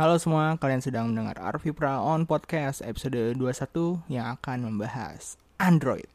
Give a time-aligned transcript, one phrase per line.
[0.00, 6.08] Halo semua, kalian sedang mendengar Arvipra on Podcast episode 21 yang akan membahas Android.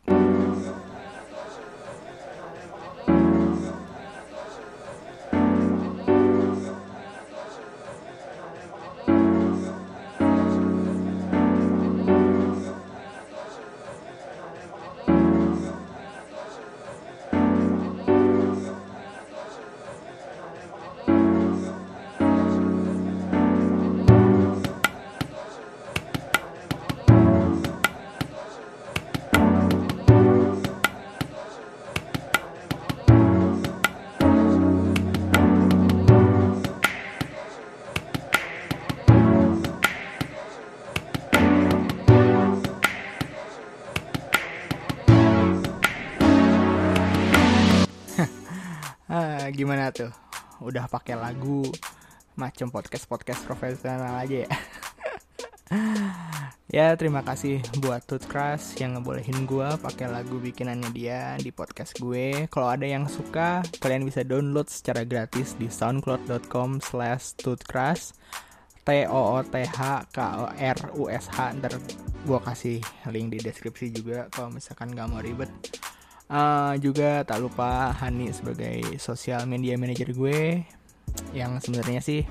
[49.55, 50.11] Gimana tuh?
[50.59, 51.63] Udah pakai lagu
[52.35, 54.49] macam podcast-podcast profesional aja ya.
[56.75, 62.51] ya terima kasih buat Toothcrush yang ngebolehin gue pakai lagu bikinannya dia di podcast gue.
[62.51, 68.11] Kalau ada yang suka, kalian bisa download secara gratis di soundcloud.com slash toothcrush
[68.85, 71.73] T O O T H K O R U S H ntar
[72.25, 72.77] gue kasih
[73.09, 75.49] link di deskripsi juga kalau misalkan gak mau ribet.
[76.25, 80.65] Uh, juga tak lupa Hani sebagai sosial media manager gue
[81.37, 82.25] yang sebenarnya sih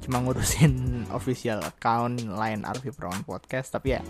[0.00, 0.72] cuma ngurusin
[1.18, 4.02] official account line Arvi Prawn Podcast tapi ya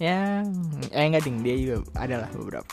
[0.00, 0.42] ya
[0.90, 1.44] eh enggak ding.
[1.46, 2.66] Dia juga adalah beberapa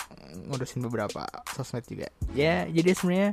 [0.49, 1.23] ngurusin beberapa
[1.53, 2.07] sosmed juga.
[2.33, 3.31] Ya jadi sebenarnya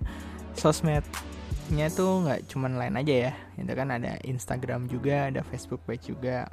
[0.53, 3.33] sosmednya tuh nggak cuman lain aja ya.
[3.57, 6.51] Itu kan ada Instagram juga ada Facebook page juga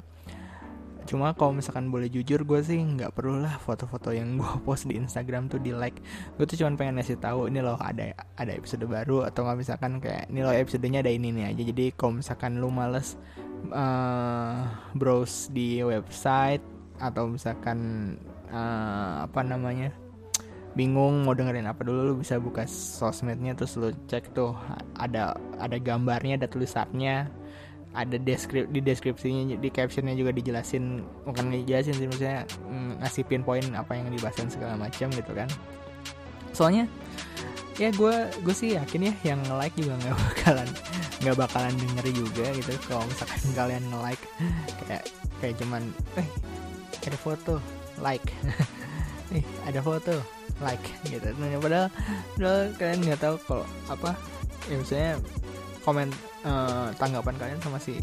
[1.04, 4.96] cuma kalau misalkan boleh jujur gue sih nggak perlu lah foto-foto yang gue post di
[4.96, 6.00] Instagram tuh di like
[6.40, 10.00] gue tuh cuma pengen ngasih tahu ini loh ada ada episode baru atau nggak misalkan
[10.00, 11.62] kayak ini loh episodenya ada ini nih aja.
[11.68, 13.16] Jadi kalau misalkan lu males
[13.70, 14.64] uh,
[14.96, 16.64] browse di website
[16.98, 17.78] atau misalkan
[18.50, 19.90] uh, apa namanya
[20.74, 24.58] bingung mau dengerin apa dulu lu bisa buka sosmednya terus lu cek tuh
[24.98, 27.30] ada ada gambarnya ada tulisannya
[27.94, 33.70] ada deskrip di deskripsinya di captionnya juga dijelasin bukan dijelasin sih maksudnya mm, ngasih pinpoint
[33.78, 35.46] apa yang dibahasin segala macam gitu kan.
[36.50, 36.90] Soalnya
[37.78, 40.68] ya gue gue sih yakin ya yang nge like juga nggak bakalan
[41.22, 42.72] nggak bakalan denger juga gitu.
[42.90, 44.24] Kalau misalkan kalian nge like
[44.84, 45.02] kayak
[45.38, 45.82] kayak cuman
[46.18, 46.28] eh
[47.06, 47.54] ada foto
[48.02, 48.26] like.
[49.32, 50.20] Eh ada foto
[50.60, 50.84] like.
[51.08, 51.26] Gitu.
[51.40, 51.88] Nah, padahal
[52.36, 54.12] padahal kalian nggak tahu kalau apa
[54.68, 55.12] ya misalnya
[55.82, 56.12] komen
[56.44, 58.00] uh, tanggapan kalian sama si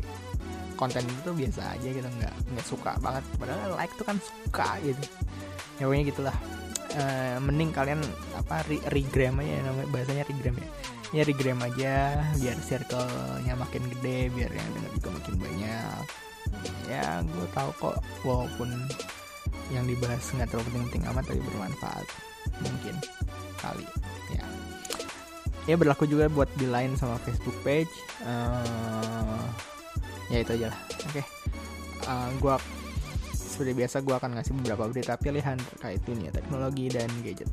[0.76, 3.24] konten itu tuh biasa aja gitu nggak nggak suka banget.
[3.38, 5.04] Padahal like tuh kan suka gitu
[5.80, 6.38] ya pokoknya gitulah.
[6.92, 8.04] Uh, mending kalian
[8.36, 10.70] apa re regram aja namanya bahasanya regram ya.
[11.12, 11.96] Ya regram aja
[12.40, 16.04] biar circle-nya makin gede biar yang denger juga makin banyak.
[16.92, 17.96] Ya gue tahu kok
[18.28, 18.70] walaupun
[19.72, 22.06] yang dibahas nggak terlalu penting-penting amat tapi bermanfaat
[22.60, 22.96] mungkin
[23.58, 23.88] kali
[24.36, 24.46] ya
[25.70, 27.92] ya berlaku juga buat di line sama Facebook page.
[28.26, 29.46] Uh,
[30.34, 30.80] ya itu aja lah.
[31.12, 31.22] Oke.
[31.22, 31.26] Okay.
[32.10, 32.56] uh, gue
[33.36, 37.52] seperti biasa gue akan ngasih beberapa berita pilihan terkait dunia teknologi dan gadget.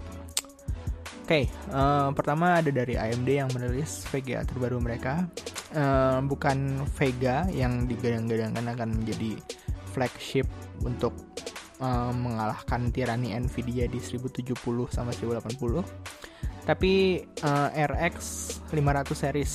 [1.28, 5.28] Oke okay, uh, pertama ada dari AMD yang merilis Vega terbaru mereka.
[5.76, 9.36] Uh, bukan Vega yang digadang-gadangkan akan menjadi
[9.92, 10.48] flagship
[10.80, 11.12] untuk
[11.84, 14.56] uh, mengalahkan tirani Nvidia di 1070
[14.88, 16.17] sama 1080
[16.68, 18.16] tapi uh, RX
[18.68, 19.52] 500 series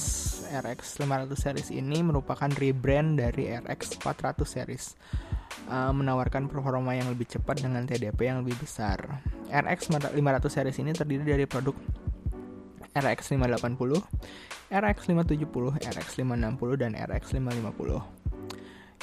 [0.50, 4.98] RX 500 series ini merupakan rebrand dari RX 400 series.
[5.70, 9.22] Uh, menawarkan performa yang lebih cepat dengan TDP yang lebih besar.
[9.50, 10.18] RX 500
[10.50, 11.78] series ini terdiri dari produk
[12.94, 18.23] RX 580 RX 570 RX 560 dan RX 550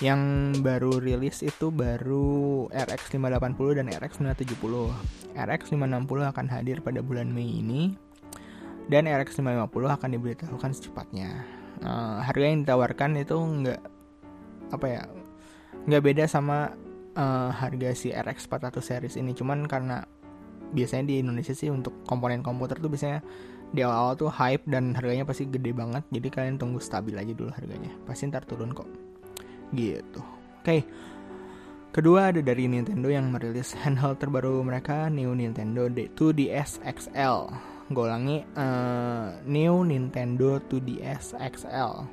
[0.01, 5.37] yang baru rilis itu baru RX 580 dan RX 570.
[5.37, 7.93] RX 560 akan hadir pada bulan Mei ini
[8.89, 11.45] dan RX 550 akan diberitahukan secepatnya.
[11.85, 13.81] Uh, harga yang ditawarkan itu nggak
[14.73, 15.03] apa ya
[15.89, 16.77] nggak beda sama
[17.17, 20.05] uh, harga si RX 400 series ini cuman karena
[20.71, 23.25] biasanya di Indonesia sih untuk komponen komputer tuh biasanya
[23.71, 27.51] di awal-awal tuh hype dan harganya pasti gede banget jadi kalian tunggu stabil aja dulu
[27.55, 28.87] harganya pasti ntar turun kok
[29.75, 30.21] gitu.
[30.61, 30.85] Oke.
[31.91, 37.51] Kedua ada dari Nintendo yang merilis handheld terbaru mereka New Nintendo 2DS XL.
[37.91, 42.07] Gue ulangi uh, New Nintendo 2DS XL.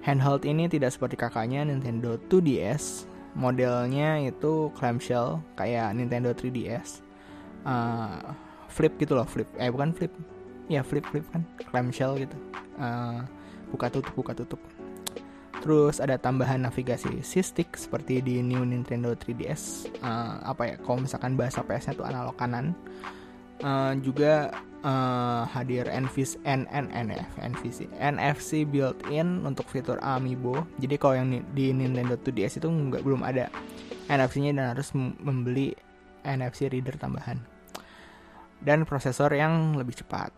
[0.00, 3.04] Handheld ini tidak seperti kakaknya Nintendo 2DS.
[3.36, 7.04] Modelnya itu clamshell kayak Nintendo 3DS.
[7.68, 8.20] Uh, eh,
[8.72, 9.50] flip gitu loh, flip.
[9.60, 10.14] Eh bukan flip.
[10.72, 12.36] Ya flip flip kan, clamshell gitu.
[12.80, 13.20] Uh,
[13.68, 14.60] buka tutup buka tutup
[15.64, 19.90] Terus ada tambahan navigasi stick seperti di New Nintendo 3DS.
[20.00, 20.74] Uh, eh, apa ya?
[20.82, 22.76] Kalau misalkan bahasa PS-nya itu analog kanan.
[23.56, 24.52] Uh, juga
[24.84, 30.68] uh, hadir NVC, NNNF, NFC, NFC built-in untuk fitur Amiibo.
[30.76, 33.48] Jadi kalau yang di Nintendo 2DS itu nggak belum ada
[34.12, 35.72] NFC-nya dan harus membeli
[36.22, 37.40] NFC reader tambahan.
[38.60, 40.30] Dan prosesor yang lebih cepat.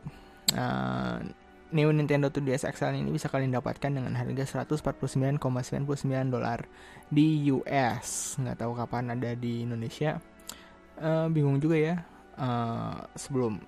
[0.55, 1.21] Uh,
[1.69, 5.37] New Nintendo 2DS XL ini bisa kalian dapatkan dengan harga 149,99
[6.33, 6.65] dolar
[7.13, 8.41] di US.
[8.41, 10.17] Nggak tahu kapan ada di Indonesia.
[10.97, 11.97] Uh, bingung juga ya.
[12.39, 13.61] Uh, sebelum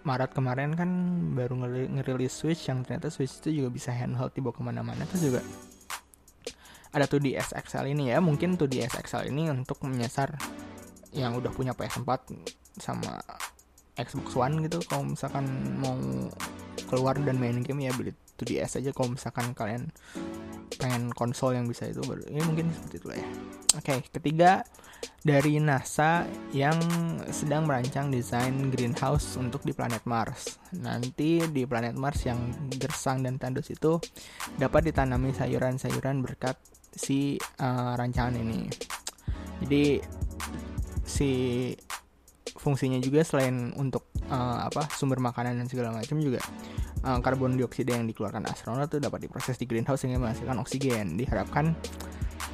[0.00, 0.88] Maret kemarin kan
[1.36, 5.04] baru ngerilis Switch yang ternyata Switch itu juga bisa handheld dibawa ke mana-mana.
[5.04, 5.40] Terus juga
[6.90, 8.18] ada 2DS XL ini ya.
[8.24, 10.40] Mungkin 2DS XL ini untuk menyasar
[11.12, 12.32] yang udah punya PS4
[12.80, 13.20] sama
[14.00, 14.80] Xbox One gitu.
[14.88, 15.44] Kalau misalkan
[15.76, 16.00] mau
[16.88, 19.92] keluar dan main game ya beli 2DS aja kalau misalkan kalian
[20.80, 23.28] pengen konsol yang bisa itu baru ya mungkin seperti itu lah ya.
[23.76, 24.64] Oke ketiga
[25.20, 26.24] dari NASA
[26.56, 26.80] yang
[27.28, 30.56] sedang merancang desain greenhouse untuk di planet Mars.
[30.80, 32.40] Nanti di planet Mars yang
[32.80, 34.00] gersang dan tandus itu
[34.56, 36.56] dapat ditanami sayuran-sayuran berkat
[36.96, 38.66] si uh, rancangan ini.
[39.60, 40.00] Jadi
[41.04, 41.30] si
[42.60, 46.44] fungsinya juga selain untuk uh, apa sumber makanan dan segala macam juga
[47.08, 51.16] uh, karbon dioksida yang dikeluarkan astronot itu dapat diproses di greenhouse sehingga menghasilkan oksigen.
[51.16, 51.72] Diharapkan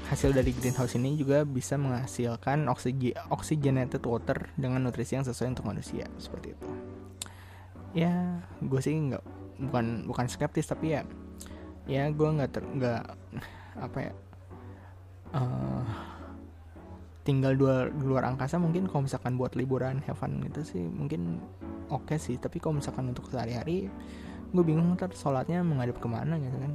[0.06, 5.66] hasil dari greenhouse ini juga bisa menghasilkan oksigen oxygenated water dengan nutrisi yang sesuai untuk
[5.66, 6.68] manusia seperti itu.
[7.96, 9.24] Ya, gue sih nggak
[9.66, 11.02] bukan bukan skeptis tapi ya
[11.88, 13.02] ya gue nggak nggak
[13.78, 14.12] apa ya
[15.32, 16.15] uh,
[17.26, 21.42] tinggal dua di luar angkasa mungkin kalau misalkan buat liburan have fun gitu sih mungkin
[21.90, 22.38] oke okay sih.
[22.38, 23.90] Tapi kalau misalkan untuk sehari-hari
[24.54, 26.72] gue bingung ntar sholatnya menghadap ke mana gitu kan.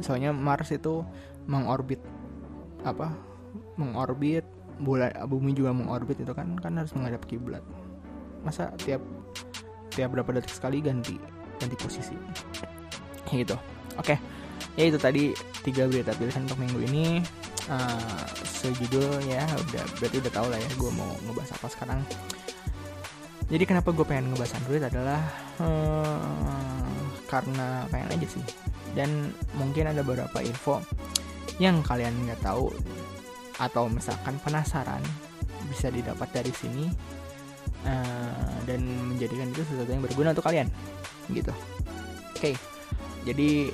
[0.00, 1.04] Soalnya Mars itu
[1.44, 2.00] mengorbit
[2.88, 3.12] apa
[3.76, 4.48] mengorbit
[4.80, 7.62] bulan bumi juga mengorbit itu kan kan harus menghadap kiblat.
[8.40, 9.04] Masa tiap
[9.92, 11.20] tiap berapa detik sekali ganti
[11.60, 12.16] ganti posisi.
[13.28, 13.54] Gitu.
[14.00, 14.16] Oke
[14.74, 15.30] ya itu tadi
[15.62, 17.06] tiga berita pilihan untuk minggu ini.
[17.64, 22.00] Uh, sejudul ya udah berarti udah tau lah ya gue mau ngebahas apa sekarang.
[23.48, 25.20] Jadi kenapa gue pengen ngebahas Android adalah
[25.60, 28.44] hmm, karena pengen aja sih.
[28.92, 30.80] Dan mungkin ada beberapa info
[31.62, 32.68] yang kalian nggak tahu
[33.62, 35.02] atau misalkan penasaran
[35.70, 36.90] bisa didapat dari sini
[37.86, 40.68] uh, dan menjadikan itu sesuatu yang berguna untuk kalian
[41.30, 41.54] gitu.
[42.34, 42.54] Oke okay.
[43.24, 43.70] jadi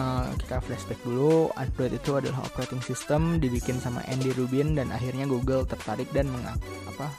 [0.00, 1.52] uh, kita flashback dulu.
[1.60, 6.56] Android itu adalah operating system dibikin sama Andy Rubin dan akhirnya Google tertarik dan mengap
[6.88, 7.12] apa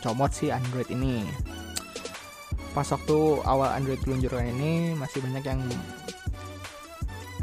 [0.00, 1.28] comot si Android ini.
[2.72, 5.60] Pas waktu awal Android diluncurkan ini masih banyak yang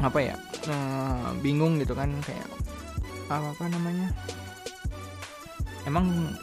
[0.02, 0.36] apa ya
[0.66, 2.42] uh, bingung gitu kan kayak
[3.30, 4.10] apa apa namanya
[5.86, 6.34] emang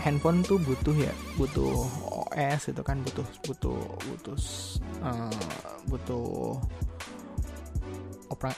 [0.00, 1.84] handphone tuh butuh ya butuh
[2.32, 4.38] OS itu kan butuh butuh butuh
[5.04, 5.44] uh,
[5.92, 6.56] butuh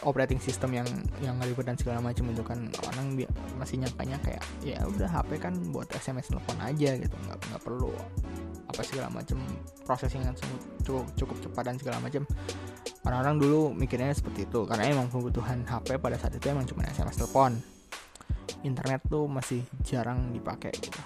[0.06, 0.86] operating system yang
[1.18, 3.18] yang ribet dan segala macam itu kan orang
[3.58, 7.90] masih nyangkanya kayak ya udah HP kan buat SMS telepon aja gitu nggak nggak perlu
[8.70, 9.42] apa segala macam
[9.82, 10.38] processing yang
[10.86, 12.22] cukup cukup cepat dan segala macam.
[13.02, 17.18] Orang-orang dulu mikirnya seperti itu karena emang kebutuhan HP pada saat itu emang cuma SMS
[17.18, 17.58] telepon.
[18.62, 21.02] Internet tuh masih jarang dipakai gitu.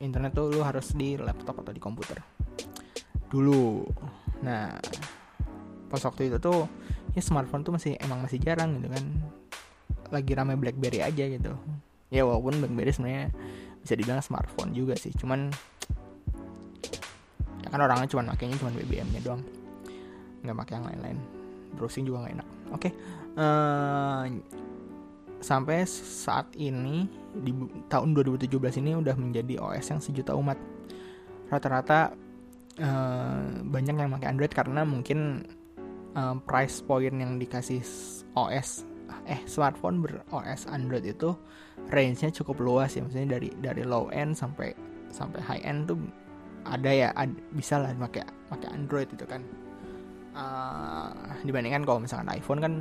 [0.00, 2.16] Internet tuh lu harus di laptop atau di komputer
[3.28, 3.84] dulu.
[4.40, 4.80] Nah
[5.92, 6.64] pas waktu itu tuh
[7.12, 9.04] ya smartphone tuh masih emang masih jarang gitu kan.
[10.12, 11.52] Lagi ramai BlackBerry aja gitu.
[12.12, 13.32] Ya walaupun BlackBerry sebenarnya
[13.82, 15.50] bisa dibilang smartphone juga sih cuman
[17.66, 19.42] ya kan orangnya cuma makainya cuma BBM-nya doang.
[20.46, 21.18] Nggak pakai yang lain-lain.
[21.76, 22.48] Browsing juga nggak enak.
[22.72, 22.92] Oke okay.
[23.36, 24.24] uh, eh,
[25.42, 27.50] sampai saat ini di
[27.90, 30.56] tahun 2017 ini udah menjadi OS yang sejuta umat.
[31.50, 32.14] Rata-rata
[32.80, 35.42] uh, banyak yang pakai Android karena mungkin
[36.16, 37.82] um, price point yang dikasih
[38.36, 38.88] OS
[39.28, 41.36] eh smartphone ber OS Android itu
[41.92, 43.04] range-nya cukup luas ya.
[43.04, 44.74] Maksudnya dari dari low end sampai
[45.12, 45.98] sampai high end tuh
[46.62, 49.42] ada ya ad, bisa lah pakai pakai Android itu kan.
[50.32, 51.12] Uh,
[51.44, 52.72] dibandingkan kalau misalkan iPhone kan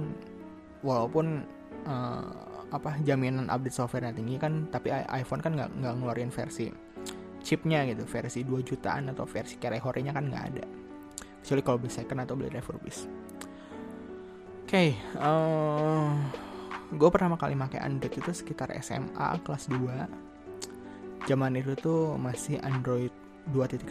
[0.88, 1.44] walaupun
[1.84, 2.32] uh,
[2.72, 6.72] apa jaminan update software tinggi kan tapi iPhone kan nggak ngeluarin versi
[7.44, 8.08] chipnya gitu.
[8.08, 10.66] Versi 2 jutaan atau versi carry kan nggak ada
[11.42, 16.10] kecuali kalau beli second atau beli refurbish oke okay, uh, eh,
[16.96, 23.14] gue pertama kali pakai Android itu sekitar SMA kelas 2 zaman itu tuh masih Android
[23.54, 23.90] 2.1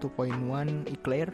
[0.00, 1.28] 2.1 Eclair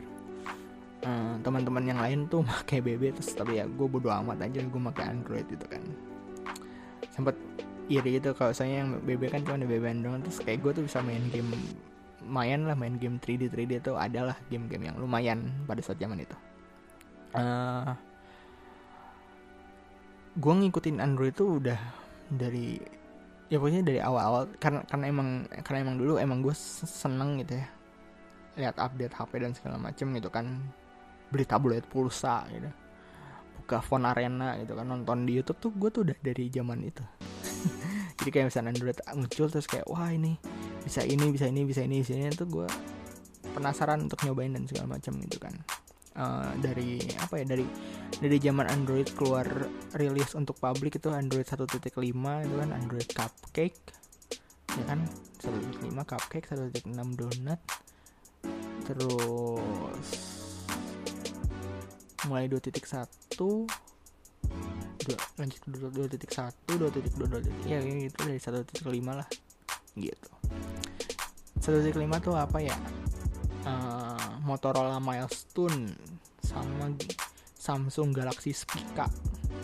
[1.06, 4.82] uh, teman-teman yang lain tuh pakai BB terus tapi ya gue bodo amat aja gue
[4.92, 5.82] pakai Android gitu kan.
[7.14, 7.36] Sempet
[7.86, 10.84] iri gitu kalau saya yang BB kan cuma ada BB doang terus kayak gue tuh
[10.90, 11.54] bisa main game
[12.24, 16.36] lumayan lah main game 3D 3D itu adalah game-game yang lumayan pada saat zaman itu.
[17.36, 17.92] Uh,
[20.36, 21.80] gue ngikutin Android itu udah
[22.32, 22.80] dari
[23.46, 25.28] ya pokoknya dari awal-awal karena karena emang
[25.62, 26.54] karena emang dulu emang gue
[26.84, 27.66] seneng gitu ya
[28.56, 30.60] lihat update HP dan segala macem gitu kan
[31.28, 32.68] beli tablet pulsa gitu
[33.60, 37.02] buka phone arena gitu kan nonton di YouTube tuh gue tuh udah dari zaman itu.
[38.22, 40.38] Jadi kayak misalnya Android muncul terus kayak wah ini
[40.86, 41.98] bisa ini bisa ini bisa ini.
[42.06, 42.68] Bisa ini tuh gue
[43.50, 45.54] penasaran untuk nyobain dan segala macam gitu kan.
[46.16, 47.66] Uh, dari apa ya dari
[48.16, 49.44] dari zaman Android keluar
[49.98, 53.82] rilis untuk publik itu Android 1.5 itu kan Android Cupcake
[54.78, 55.04] ya kan?
[55.42, 57.60] 1.5 Cupcake 1.6 Donut.
[58.86, 60.06] Terus
[62.30, 63.66] mulai 2.1
[65.06, 66.18] dua lanjut ke 2.1
[66.66, 69.28] 2.2 ya gitu dari 1.5 lah
[69.94, 70.30] gitu
[71.66, 72.76] 1.5 tuh apa ya?
[73.66, 75.90] Uh, Motorola Milestone
[76.38, 76.94] sama
[77.58, 79.10] Samsung Galaxy Spica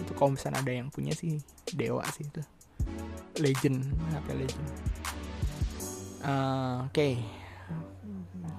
[0.02, 1.38] itu kalau misalnya ada yang punya sih
[1.70, 2.42] dewa sih itu.
[3.38, 4.66] Legend HP legend.
[6.22, 6.94] Uh, oke.
[6.94, 7.14] Okay.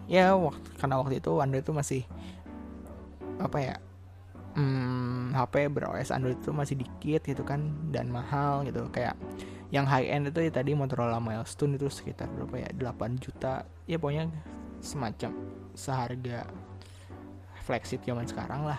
[0.04, 2.02] ya waktu karena waktu itu Android itu masih
[3.40, 3.76] apa ya
[4.60, 8.88] hmm, HP ber-OS Android itu masih dikit gitu kan dan mahal gitu.
[8.92, 9.20] Kayak
[9.74, 12.70] yang high end itu ya tadi Motorola Milestone itu sekitar berapa ya?
[12.94, 13.66] 8 juta.
[13.90, 14.30] Ya pokoknya
[14.86, 15.34] semacam
[15.74, 16.46] seharga
[17.66, 18.78] flagship zaman sekarang lah.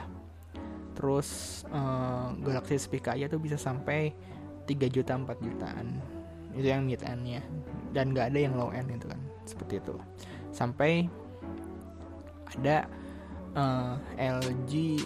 [0.94, 4.14] Terus uh, Galaxy Spica aja tuh bisa sampai
[4.70, 5.98] 3 juta 4 jutaan.
[6.54, 7.42] Itu yang mid endnya.
[7.90, 9.18] Dan nggak ada yang low end itu kan.
[9.50, 9.98] Seperti itu.
[10.54, 11.10] Sampai
[12.54, 12.86] ada
[13.58, 15.02] uh, LG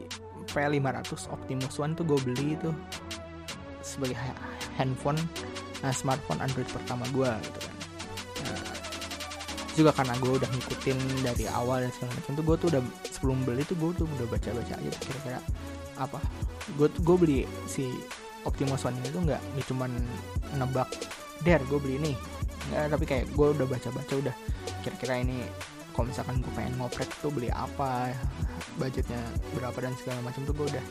[0.52, 2.76] P500 Optimus One tuh gue beli itu
[3.80, 4.21] sebagai
[4.76, 5.16] handphone
[5.82, 7.75] nah, smartphone Android pertama gue gitu kan.
[8.44, 8.62] Nah,
[9.78, 12.82] juga karena gue udah ngikutin dari awal dan segala macam tuh gue tuh udah
[13.14, 15.40] sebelum beli tuh gue tuh udah baca baca aja kira-kira
[15.99, 16.18] apa.
[16.75, 17.38] Gue gue beli
[17.70, 17.87] si
[18.42, 19.90] Optimus One ini tuh nggak cuman
[20.58, 20.88] nebak
[21.47, 22.12] der gue beli ini.
[22.75, 24.35] Nggak tapi kayak gue udah baca baca udah
[24.82, 25.47] kira-kira ini
[25.94, 28.14] kalau misalkan gue pengen ngoprek tuh beli apa
[28.78, 29.18] budgetnya
[29.58, 30.85] berapa dan segala macam tuh gue udah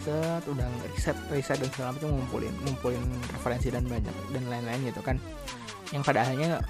[0.00, 3.04] set udah riset riset dan segala macam ngumpulin ngumpulin
[3.36, 5.16] referensi dan banyak dan lain-lain gitu kan.
[5.90, 6.62] Yang pada akhirnya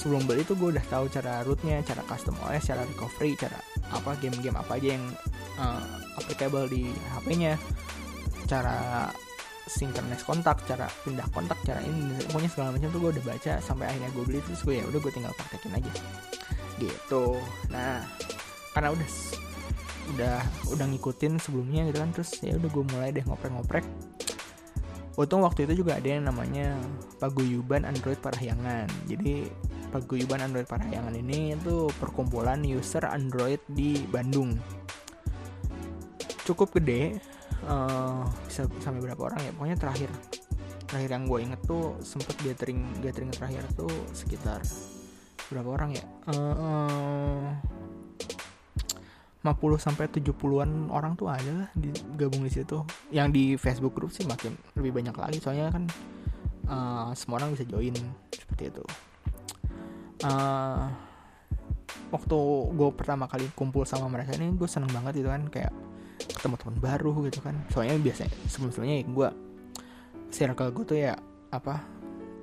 [0.00, 3.58] sebelum beli tuh gue udah tahu cara rootnya cara custom OS cara recovery cara
[3.90, 5.04] apa game-game apa aja yang
[5.58, 5.82] uh,
[6.18, 7.58] applicable di HP-nya
[8.46, 9.10] cara
[9.66, 13.84] synchronous kontak, cara pindah kontak, cara ini pokoknya segala macam tuh gue udah baca sampai
[13.90, 15.92] akhirnya gue beli terus gue ya udah gue tinggal praktekin aja.
[16.78, 17.24] Gitu.
[17.74, 18.06] Nah
[18.70, 19.08] karena udah
[20.14, 20.38] udah
[20.70, 22.10] udah ngikutin sebelumnya gitu kan.
[22.14, 23.86] Terus ya udah gue mulai deh ngoprek-ngoprek.
[25.16, 26.76] Untung waktu itu juga ada yang namanya
[27.18, 28.84] paguyuban Android Parahyangan.
[29.08, 29.48] Jadi
[29.88, 34.52] paguyuban Android Parahyangan ini itu perkumpulan user Android di Bandung.
[36.44, 37.16] Cukup gede
[37.64, 40.10] uh, bisa sampai berapa orang ya pokoknya terakhir
[40.86, 44.62] terakhir yang gue inget tuh sempet gathering gathering terakhir tuh sekitar
[45.50, 46.04] berapa orang ya?
[46.30, 47.50] Uh,
[49.46, 52.82] 50 sampai 70-an orang tuh ada lah digabung di situ.
[53.14, 55.86] Yang di Facebook group sih makin lebih banyak lagi soalnya kan
[56.66, 57.94] uh, semua orang bisa join
[58.34, 58.84] seperti itu.
[60.26, 60.90] Uh,
[62.10, 62.38] waktu
[62.74, 65.70] gue pertama kali kumpul sama mereka ini gue seneng banget gitu kan kayak
[66.18, 67.54] ketemu teman baru gitu kan.
[67.70, 69.28] Soalnya biasanya sebelum-sebelumnya gue
[70.34, 71.14] circle gue tuh ya
[71.54, 71.78] apa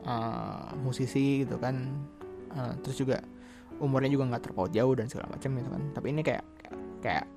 [0.08, 1.76] uh, musisi gitu kan
[2.56, 3.20] uh, terus juga
[3.82, 6.44] umurnya juga nggak terpaut jauh dan segala macam gitu kan tapi ini kayak
[7.04, 7.28] kayak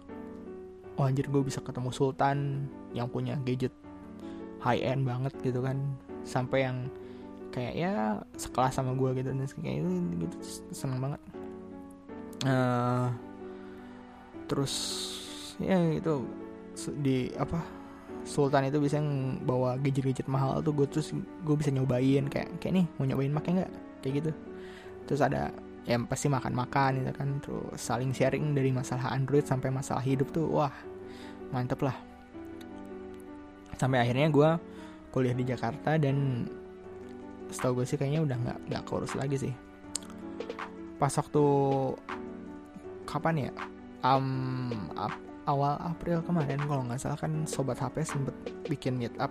[0.96, 3.74] oh anjir gue bisa ketemu Sultan yang punya gadget
[4.62, 5.76] high end banget gitu kan.
[6.22, 6.86] Sampai yang
[7.50, 7.92] kayak ya
[8.38, 9.28] sekelas sama gue gitu.
[9.34, 9.88] Dan kayak itu
[10.22, 10.36] gitu
[10.70, 11.20] seneng banget.
[12.46, 13.10] Uh,
[14.46, 14.74] terus
[15.58, 16.22] ya itu
[17.00, 17.64] di apa
[18.26, 18.98] Sultan itu bisa
[19.46, 21.12] bawa gadget-gadget mahal tuh gue terus
[21.44, 22.26] gue bisa nyobain.
[22.30, 23.72] Kayak kayak nih mau nyobain pakai nggak?
[24.02, 24.30] Kayak gitu.
[25.06, 25.54] Terus ada
[25.86, 27.28] yang pasti makan-makan gitu kan.
[27.42, 30.74] Terus saling sharing dari masalah Android sampai masalah hidup tuh wah
[31.54, 31.96] mantep lah.
[33.78, 34.50] Sampai akhirnya gue
[35.14, 36.44] kuliah di Jakarta dan
[37.48, 39.54] setahu gue sih kayaknya udah nggak nggak kurus lagi sih.
[40.98, 41.44] Pas waktu
[43.06, 43.52] kapan ya?
[44.06, 45.14] Um, ap,
[45.46, 48.34] awal April kemarin kalau nggak salah kan sobat HP sempet
[48.66, 49.30] bikin meet up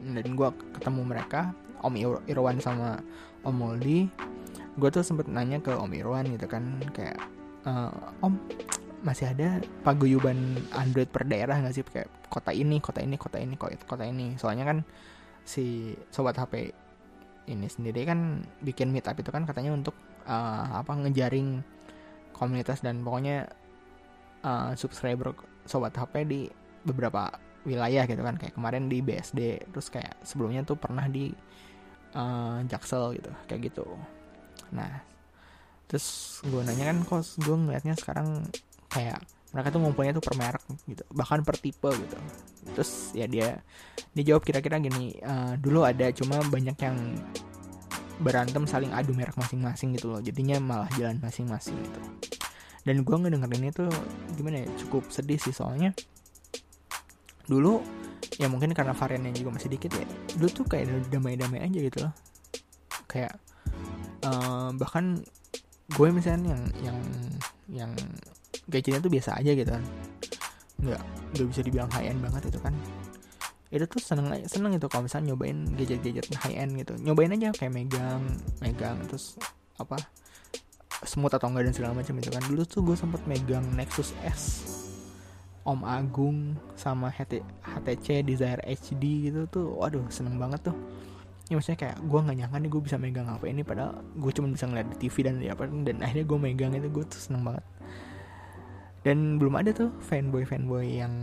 [0.00, 0.48] dan gue
[0.78, 1.50] ketemu mereka
[1.82, 3.00] Om Irwan sama
[3.42, 4.06] Om Moldi
[4.76, 7.16] gue tuh sempet nanya ke Om Irwan gitu kan kayak
[7.64, 7.72] e,
[8.20, 8.34] Om
[9.04, 11.84] masih ada paguyuban Android per daerah nggak sih?
[11.84, 14.34] Kayak kota ini kota ini kota ini kota ini.
[14.40, 14.78] Soalnya kan
[15.46, 16.74] si sobat HP
[17.46, 19.94] ini sendiri kan bikin meetup itu kan katanya untuk
[20.26, 21.62] uh, apa ngejaring
[22.34, 23.46] komunitas dan pokoknya
[24.42, 25.32] uh, subscriber
[25.64, 26.40] sobat HP di
[26.82, 27.30] beberapa
[27.62, 28.34] wilayah gitu kan.
[28.34, 31.30] Kayak kemarin di BSD terus kayak sebelumnya tuh pernah di
[32.16, 33.86] uh, Jaksel gitu kayak gitu
[34.74, 35.02] nah
[35.86, 38.42] terus gue nanya kan kok gue ngeliatnya sekarang
[38.90, 39.22] kayak
[39.54, 42.16] mereka tuh ngumpulnya tuh per merek gitu bahkan per tipe gitu.
[42.76, 43.62] Terus ya dia
[44.12, 46.96] dia jawab kira-kira gini uh, dulu ada cuma banyak yang
[48.20, 52.00] berantem saling adu merek masing-masing gitu loh jadinya malah jalan masing-masing gitu.
[52.84, 53.86] Dan gue ngedengerin itu
[54.36, 55.96] gimana ya cukup sedih sih soalnya.
[57.48, 57.80] Dulu
[58.36, 60.04] ya mungkin karena variannya juga masih dikit ya
[60.36, 62.12] dulu tuh kayak damai-damai aja gitu loh.
[63.08, 63.40] Kayak
[64.26, 65.22] uh, bahkan
[65.94, 66.98] gue misalnya yang yang
[67.70, 67.90] yang
[68.66, 69.84] gadgetnya tuh biasa aja gitu kan.
[70.82, 71.02] Nggak
[71.36, 72.74] nggak bisa dibilang high end banget itu kan.
[73.70, 76.98] Itu tuh seneng seneng itu kalau misalnya nyobain gadget-gadget high end gitu.
[76.98, 78.22] Nyobain aja kayak megang
[78.58, 79.38] megang terus
[79.78, 79.96] apa
[81.04, 82.42] smooth atau enggak dan segala macam itu kan.
[82.42, 84.42] Dulu tuh gue sempet megang Nexus S
[85.66, 90.76] Om Agung sama HT, HTC Desire HD gitu tuh waduh seneng banget tuh
[91.46, 94.50] ya maksudnya kayak gue nggak nyangka nih gue bisa megang HP ini padahal gue cuma
[94.50, 97.64] bisa ngeliat di TV dan apa dan akhirnya gue megang itu gue tuh seneng banget.
[99.06, 101.14] Dan belum ada tuh fanboy fanboy yang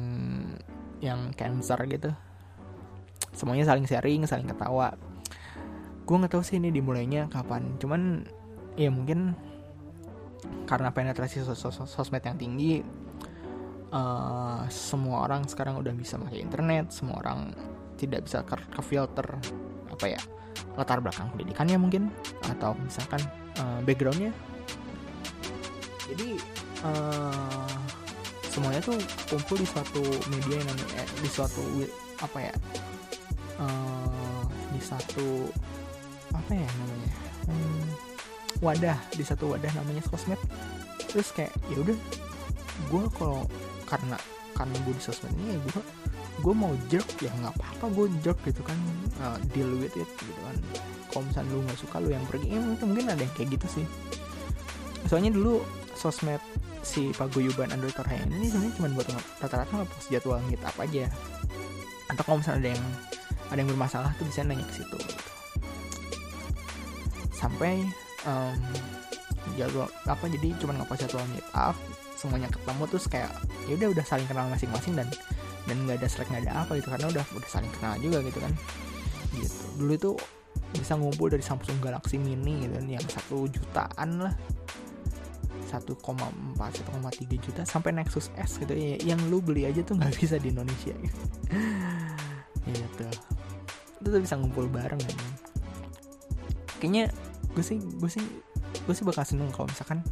[1.04, 2.16] yang cancer gitu.
[3.36, 4.96] Semuanya saling sharing saling ketawa.
[6.08, 8.24] Gue nggak tahu sih ini dimulainya kapan cuman
[8.80, 9.36] ya mungkin
[10.64, 12.84] karena penetrasi sos sos sosmed yang tinggi
[13.94, 17.54] uh, semua orang sekarang udah bisa pakai internet semua orang
[17.96, 19.40] tidak bisa ke, ke filter
[19.94, 20.22] apa ya
[20.74, 22.04] latar belakang pendidikannya mungkin
[22.50, 23.22] atau misalkan
[23.62, 24.34] uh, backgroundnya.
[26.10, 26.38] Jadi
[26.84, 27.78] uh,
[28.50, 28.98] semuanya tuh
[29.30, 31.64] kumpul di suatu media yang namanya eh, di suatu
[32.22, 32.54] apa ya
[33.58, 35.50] uh, di satu
[36.34, 37.12] apa ya namanya
[37.50, 37.86] hmm,
[38.62, 40.42] wadah di satu wadah namanya sosmed.
[41.10, 41.98] Terus kayak ya udah
[42.90, 43.46] gue kalau
[43.86, 44.18] karena
[44.58, 45.82] karena gue di sosmed ini ya gue
[46.42, 48.78] gue mau jerk ya nggak apa-apa gue jerk gitu kan
[49.22, 50.56] uh, deal with it gitu kan.
[51.14, 52.48] Kalau misalnya lu nggak suka lu yang pergi.
[52.50, 53.86] Ya mungkin ada yang kayak gitu sih.
[55.06, 55.62] Soalnya dulu
[55.94, 56.42] sosmed
[56.84, 59.08] si paguyuban Android Torrent ini sebenarnya cuma buat
[59.40, 61.06] rata-rata ngapus jadwal meet up aja.
[62.10, 62.84] Atau kalau misalnya ada yang
[63.54, 65.24] ada yang bermasalah tuh bisa nanya ke situ gitu.
[67.38, 67.86] sampai
[68.26, 68.58] um,
[69.60, 71.78] jadwal apa jadi cuma ngapus jadwal meet up
[72.18, 73.30] semuanya ketemu terus kayak
[73.68, 75.08] ya udah udah saling kenal masing-masing dan
[75.70, 78.40] dan nggak ada slack nggak ada apa gitu karena udah udah saling kenal juga gitu
[78.40, 78.54] kan.
[79.34, 79.58] Gitu.
[79.80, 80.12] Dulu itu
[80.74, 84.36] bisa ngumpul dari Samsung Galaxy Mini gitu kan yang satu jutaan lah.
[85.74, 86.54] 1,4 1,3
[87.42, 88.78] juta sampai Nexus S gitu.
[88.78, 90.94] Ya yang lu beli aja tuh nggak bisa di Indonesia.
[90.94, 91.22] Gitu.
[92.64, 93.08] gitu
[94.04, 95.16] itu tuh bisa ngumpul bareng kan
[96.84, 97.08] kayaknya
[97.56, 98.20] gue sih gue sih
[98.84, 100.04] gue sih bakal seneng kalau misalkan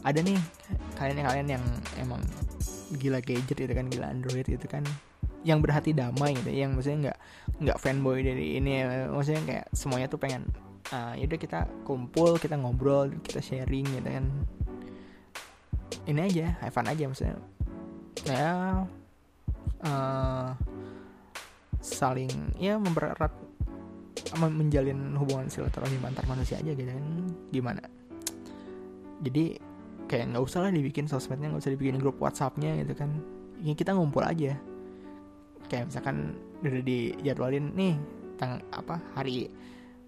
[0.00, 0.40] ada nih
[0.96, 1.64] kalian yang kalian yang
[2.00, 2.24] emang
[2.98, 4.82] gila gadget gitu kan gila Android gitu kan
[5.46, 7.18] yang berhati damai gitu yang maksudnya nggak
[7.64, 10.44] nggak fanboy dari ini maksudnya kayak semuanya tuh pengen
[10.92, 14.24] uh, yaudah kita kumpul kita ngobrol kita sharing gitu kan.
[16.06, 17.36] Ini aja have fun aja maksudnya.
[18.26, 18.84] Ya
[19.84, 20.48] uh,
[21.80, 23.32] saling ya mempererat
[24.36, 27.06] menjalin hubungan silaturahmi antar manusia aja gitu kan.
[27.52, 27.82] Gimana?
[29.20, 29.69] Jadi
[30.10, 33.14] kayak nggak usah lah dibikin sosmednya nggak usah dibikin grup WhatsAppnya gitu kan.
[33.62, 34.58] Ya kita ngumpul aja.
[35.70, 36.34] Kayak misalkan
[36.66, 37.94] udah dijadwalin nih
[38.34, 39.46] tang apa hari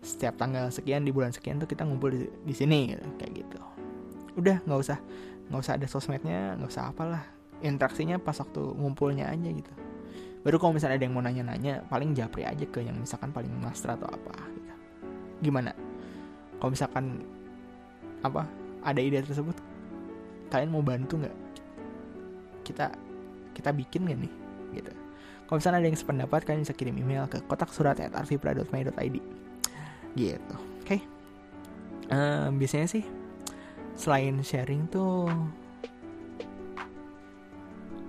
[0.03, 3.63] setiap tanggal sekian di bulan sekian tuh kita ngumpul di, di sini gitu, kayak gitu.
[4.35, 4.99] Udah nggak usah
[5.47, 7.23] nggak usah ada sosmednya nggak usah apalah.
[7.63, 9.71] Interaksinya pas waktu ngumpulnya aja gitu.
[10.43, 13.95] Baru kalau misalnya ada yang mau nanya-nanya paling japri aja ke yang misalkan paling master
[13.95, 14.73] atau apa gitu.
[15.47, 15.71] Gimana?
[16.59, 17.23] Kalau misalkan
[18.27, 18.51] apa
[18.83, 19.55] ada ide tersebut
[20.53, 21.37] kalian mau bantu nggak?
[22.69, 22.93] Kita
[23.57, 24.33] kita bikin gak nih?
[24.77, 24.93] Gitu.
[25.49, 28.13] Kalau misalnya ada yang sependapat kalian bisa kirim email ke kotak surat at
[30.13, 30.55] gitu.
[30.85, 30.85] Oke.
[30.85, 31.01] Okay.
[32.13, 33.05] uh, biasanya sih
[33.97, 35.29] selain sharing tuh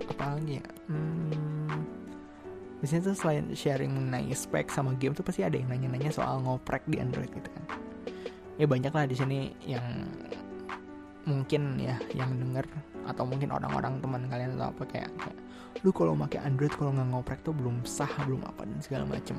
[0.04, 0.66] apa lagi ya?
[0.88, 1.80] Hmm,
[2.80, 6.84] biasanya tuh selain sharing mengenai spek sama game tuh pasti ada yang nanya-nanya soal ngoprek
[6.88, 7.64] di Android gitu kan.
[8.60, 9.84] Ya banyak lah di sini yang
[11.24, 12.68] mungkin ya yang denger
[13.08, 15.36] atau mungkin orang-orang teman kalian atau apa kayak, kayak
[15.84, 19.36] lu kalau pakai Android kalau nggak ngoprek tuh belum sah belum apa dan segala macem.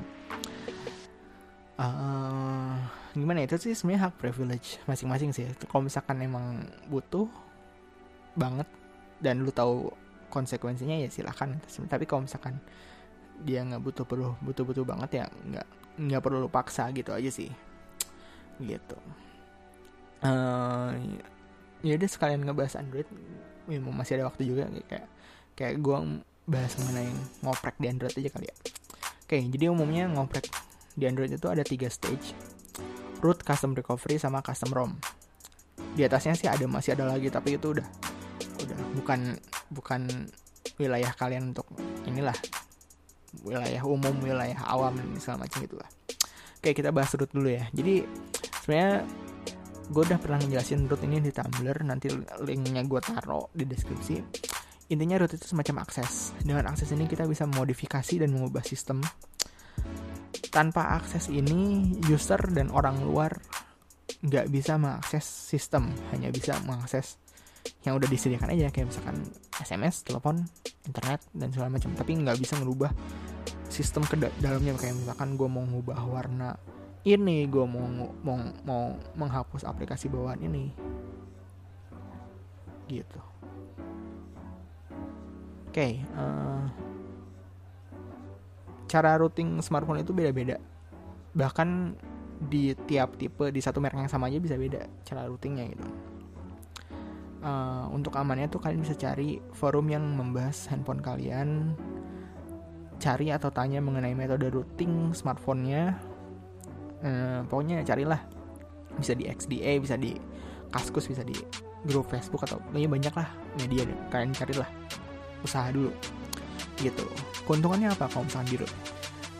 [1.76, 2.80] Uh,
[3.12, 5.48] gimana ya, itu sih sebenarnya hak privilege masing-masing sih.
[5.67, 7.28] Kalau misalkan emang butuh
[8.36, 8.67] banget
[9.24, 9.91] dan lu tahu
[10.28, 11.56] konsekuensinya ya silahkan
[11.88, 12.60] tapi kalau misalkan
[13.48, 17.32] dia nggak butuh perlu butuh butuh banget ya nggak nggak perlu lu paksa gitu aja
[17.32, 17.52] sih.
[18.60, 18.98] Gitu.
[20.24, 20.95] Uh,
[21.86, 23.06] ya udah sekalian ngebahas Android
[23.69, 25.08] ya, masih ada waktu juga kayak
[25.54, 25.98] kayak gue
[26.50, 27.10] bahas mengenai
[27.45, 28.56] ngoprek di Android aja kali ya.
[29.26, 30.50] Oke jadi umumnya ngoprek
[30.98, 32.34] di Android itu ada tiga stage.
[33.21, 34.91] Root custom recovery sama custom ROM.
[35.95, 37.88] Di atasnya sih ada masih ada lagi tapi itu udah
[38.65, 39.38] udah bukan
[39.69, 40.02] bukan
[40.82, 41.69] wilayah kalian untuk
[42.10, 42.36] inilah
[43.45, 45.89] wilayah umum wilayah awam dan segala macam gitu lah
[46.65, 47.69] oke kita bahas root dulu ya.
[47.78, 48.02] Jadi
[48.65, 49.06] sebenarnya
[49.86, 52.10] gue udah pernah ngejelasin root ini di Tumblr nanti
[52.41, 54.15] linknya gue taruh di deskripsi.
[54.93, 56.34] Intinya root itu semacam akses.
[56.41, 59.02] Dengan akses ini kita bisa modifikasi dan mengubah sistem.
[60.50, 63.38] Tanpa akses ini user dan orang luar
[64.26, 67.21] nggak bisa mengakses sistem hanya bisa mengakses
[67.86, 69.17] yang udah disediakan aja kayak misalkan
[69.62, 70.41] SMS, telepon,
[70.86, 71.93] internet dan segala macam.
[71.93, 72.89] Tapi nggak bisa merubah
[73.69, 74.74] sistem ke dalamnya.
[74.78, 76.58] Kayak misalkan gue mau ngubah warna
[77.06, 77.86] ini gue mau
[78.26, 80.74] mau mau menghapus aplikasi bawaan ini.
[82.89, 83.22] Gitu.
[85.70, 86.63] Oke okay, uh, eh,
[88.89, 90.58] cara routing smartphone itu beda-beda.
[91.38, 91.94] Bahkan
[92.50, 95.86] di tiap tipe di satu merek yang sama aja bisa beda cara routingnya gitu.
[97.46, 101.78] Uh, untuk amannya tuh kalian bisa cari forum yang membahas handphone kalian
[102.98, 105.94] cari atau tanya mengenai metode routing smartphone-nya
[107.06, 108.22] eh, pokoknya carilah.
[108.96, 110.15] Bisa di XDA bisa di
[110.74, 111.36] Kaskus bisa di
[111.88, 113.30] grup Facebook atau pokoknya banyak lah
[113.62, 114.68] media kalian carilah.
[115.46, 115.94] Usaha dulu.
[116.82, 117.06] Gitu.
[117.46, 118.74] Keuntungannya apa kalau misalkan root?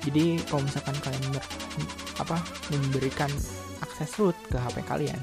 [0.06, 1.44] Jadi kalau misalkan kalian ber,
[2.22, 2.38] apa
[2.70, 3.32] memberikan
[3.82, 5.20] akses root ke HP kalian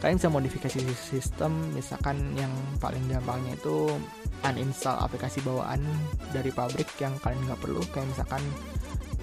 [0.00, 1.52] kalian bisa modifikasi sistem.
[1.76, 2.50] Misalkan yang
[2.80, 3.92] paling gampangnya itu
[4.40, 5.80] uninstall aplikasi bawaan
[6.32, 7.84] dari pabrik yang kalian nggak perlu.
[7.92, 8.42] Kayak misalkan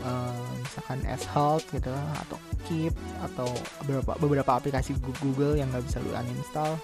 [0.04, 1.94] uh, misalkan help gitu
[2.28, 2.92] atau Keep
[3.24, 3.48] atau
[3.88, 6.76] beberapa beberapa aplikasi Google yang nggak bisa lu uninstall.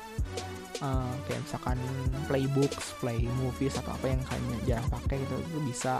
[0.79, 1.77] Uh, kayak misalkan
[2.27, 5.99] Playbooks, Play Movies atau apa yang kalian jarang pakai gitu itu bisa.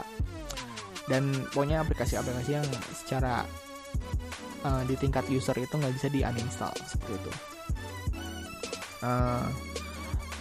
[1.04, 3.44] Dan pokoknya aplikasi-aplikasi yang secara
[4.64, 7.32] uh, di tingkat user itu nggak bisa di uninstall seperti itu.
[9.04, 9.44] Uh,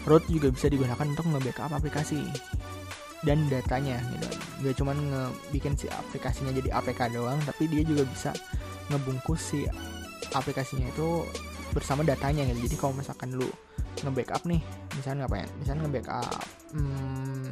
[0.08, 2.24] root juga bisa digunakan untuk nge-backup aplikasi
[3.24, 4.28] dan datanya gitu.
[4.64, 8.32] Nggak cuman ngebikin si aplikasinya jadi APK doang tapi dia juga bisa
[8.92, 9.60] ngebungkus si
[10.36, 11.24] aplikasinya itu
[11.72, 12.68] bersama datanya gitu.
[12.70, 13.48] Jadi kalau misalkan lu
[14.04, 14.62] nge-backup nih
[15.00, 15.50] misalnya ngapain?
[15.58, 17.52] Misalnya nge-backup hmm,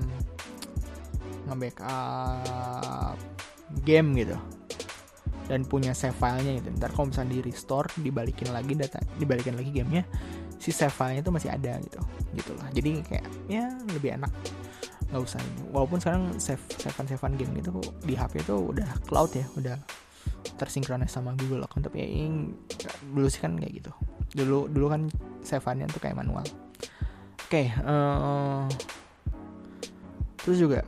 [1.50, 3.18] nge-backup
[3.88, 4.38] game gitu.
[5.48, 6.68] Dan punya save filenya gitu.
[6.80, 10.04] Ntar kalau misalnya di restore dibalikin lagi data dibalikin lagi gamenya
[10.60, 12.00] si save filenya itu masih ada gitu.
[12.36, 14.32] Gitulah jadi kayak ya lebih enak
[15.12, 15.44] nggak usah
[15.76, 19.76] walaupun sekarang save savean savean game gitu di HP itu udah cloud ya udah
[20.58, 21.90] tersinkronis sama Google account.
[21.90, 22.54] Tapi ya ini
[23.14, 23.92] dulu sih kan kayak gitu.
[24.38, 25.02] Dulu dulu kan
[25.42, 26.46] saveannya tuh kayak manual.
[27.52, 28.66] Oke okay, uh, eh,
[30.40, 30.88] terus juga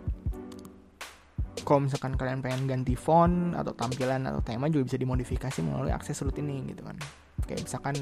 [1.67, 6.19] kalau misalkan kalian pengen ganti font atau tampilan atau tema juga bisa dimodifikasi melalui akses
[6.23, 6.95] root ini gitu kan.
[7.43, 7.95] Kayak misalkan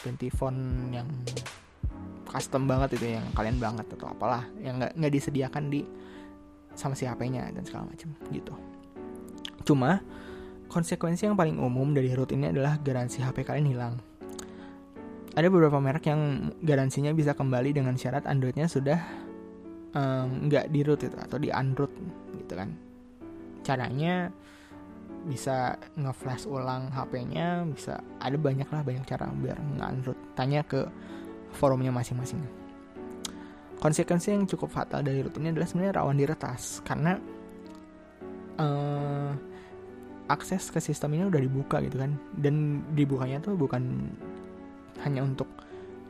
[0.00, 1.08] ganti font yang
[2.28, 5.82] custom banget itu yang kalian banget atau apalah yang nggak nggak disediakan di
[6.78, 8.54] sama si HP-nya dan segala macam gitu.
[9.66, 9.98] Cuma
[10.70, 13.94] konsekuensi yang paling umum dari root ini adalah garansi HP kalian hilang.
[15.34, 19.00] Ada beberapa merek yang garansinya bisa kembali dengan syarat Androidnya sudah
[20.44, 21.92] nggak um, di root itu atau di unroot
[22.44, 22.70] gitu kan.
[23.64, 24.30] Caranya
[25.26, 30.18] bisa nge-flash ulang HP-nya, bisa ada banyak lah banyak cara biar nge-unroot.
[30.38, 30.86] Tanya ke
[31.58, 32.38] forumnya masing-masing.
[33.82, 37.18] Konsekuensi yang cukup fatal dari root ini adalah sebenarnya rawan diretas karena
[38.58, 39.30] uh,
[40.30, 42.14] akses ke sistem ini udah dibuka gitu kan.
[42.38, 44.14] Dan dibukanya tuh bukan
[45.02, 45.50] hanya untuk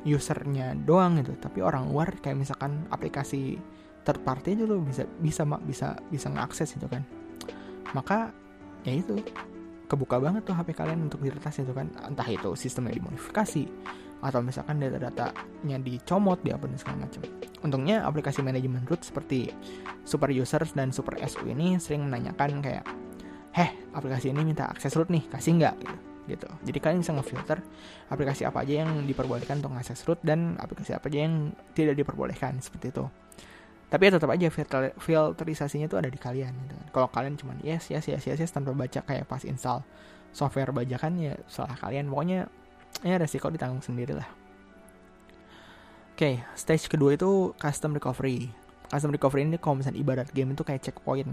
[0.08, 3.58] usernya doang gitu tapi orang luar kayak misalkan aplikasi
[4.06, 7.04] third party itu lo bisa bisa bisa bisa ngakses itu kan.
[7.92, 8.32] Maka
[8.88, 9.20] ya itu
[9.88, 11.92] kebuka banget tuh HP kalian untuk diretas itu kan.
[12.00, 13.68] Entah itu sistemnya dimodifikasi
[14.18, 17.22] atau misalkan data-datanya dicomot di apa dan segala macam.
[17.62, 19.54] Untungnya aplikasi manajemen root seperti
[20.02, 22.84] Super Users dan Super SU ini sering menanyakan kayak,
[23.54, 25.94] heh aplikasi ini minta akses root nih, kasih nggak gitu.
[26.34, 26.48] gitu.
[26.66, 27.58] Jadi kalian bisa ngefilter
[28.10, 32.58] aplikasi apa aja yang diperbolehkan untuk akses root dan aplikasi apa aja yang tidak diperbolehkan
[32.58, 33.06] seperti itu.
[33.88, 36.74] Tapi ya tetap aja filter filterisasinya itu ada di kalian gitu.
[36.76, 36.86] Kan.
[36.92, 39.80] Kalau kalian cuma yes yes yes yes, yes tanpa baca kayak pas install
[40.28, 42.52] software bajakan ya salah kalian pokoknya
[43.06, 44.28] ya resiko ditanggung sendiri lah
[46.18, 48.50] okay, stage kedua itu custom recovery.
[48.90, 51.30] Custom recovery ini kalau misalnya ibarat game itu kayak checkpoint.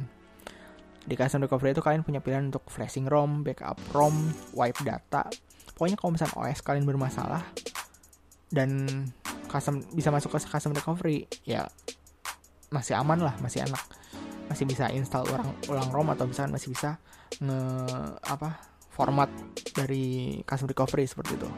[1.09, 4.13] Di custom recovery itu kalian punya pilihan untuk flashing ROM, backup ROM,
[4.53, 5.25] wipe data.
[5.73, 7.41] Pokoknya kalau misalnya OS kalian bermasalah
[8.53, 8.85] dan
[9.49, 11.65] custom bisa masuk ke custom recovery, ya
[12.69, 13.81] masih aman lah, masih enak.
[14.53, 17.01] Masih bisa install ulang ulang ROM atau misalnya masih bisa
[17.41, 17.57] nge
[18.21, 19.27] apa format
[19.75, 21.49] dari custom recovery seperti itu.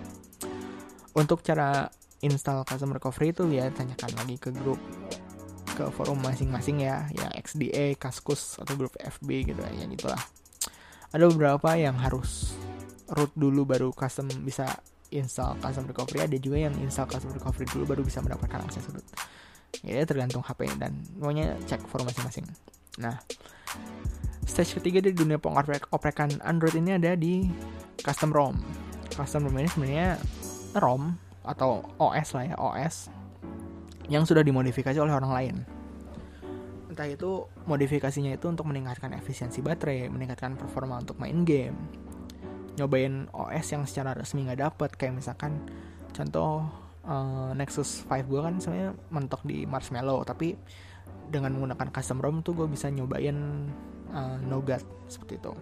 [1.13, 1.85] Untuk cara
[2.25, 4.81] install custom recovery itu ya tanyakan lagi ke grup
[5.77, 10.17] ke forum masing-masing ya ya XDA, Kaskus atau grup FB gitu ya gitulah
[11.13, 12.57] ada beberapa yang harus
[13.07, 14.67] root dulu baru custom bisa
[15.07, 16.27] install custom recovery.
[16.27, 19.07] Ada juga yang install custom recovery dulu baru bisa mendapatkan akses root.
[19.83, 22.45] Ya tergantung HP dan pokoknya cek forum masing-masing.
[22.99, 23.15] Nah
[24.47, 27.45] stage ketiga di dunia pengoprekan Android ini ada di
[27.99, 28.55] custom ROM.
[29.11, 30.09] Custom ROM ini sebenarnya
[30.79, 32.95] ROM atau OS lah ya OS
[34.07, 35.55] yang sudah dimodifikasi oleh orang lain.
[36.87, 41.75] Entah itu modifikasinya itu untuk meningkatkan efisiensi baterai meningkatkan performa untuk main game.
[42.79, 45.59] Nyobain OS yang secara resmi nggak dapet kayak misalkan
[46.15, 46.63] contoh
[47.03, 50.55] uh, Nexus 5 gue kan sebenarnya mentok di Marshmallow tapi
[51.27, 53.35] dengan menggunakan custom ROM tuh gue bisa nyobain
[54.17, 55.53] uh, Nougat seperti itu.